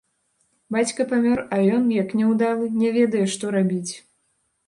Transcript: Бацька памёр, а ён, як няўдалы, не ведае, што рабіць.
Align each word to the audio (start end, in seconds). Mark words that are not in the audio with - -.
Бацька 0.75 1.01
памёр, 1.11 1.41
а 1.57 1.59
ён, 1.75 1.83
як 1.97 2.15
няўдалы, 2.21 2.71
не 2.85 2.89
ведае, 2.97 3.23
што 3.35 3.53
рабіць. 3.59 3.91